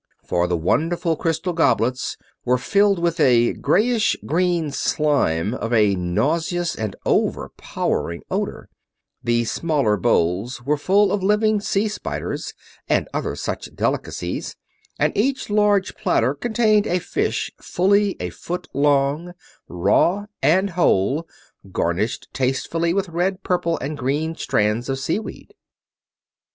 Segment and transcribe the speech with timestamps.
[0.25, 6.75] For the wonderful crystal goblets were filled with a grayish green slime of a nauseous
[6.75, 8.67] and over powering odor,
[9.23, 12.55] the smaller bowls were full of living sea spiders
[12.89, 14.55] and other such delicacies;
[14.97, 19.33] and each large platter contained a fish fully a foot long,
[19.67, 21.27] raw and whole,
[21.71, 25.53] garnished tastefully with red, purple, and green strands of seaweed!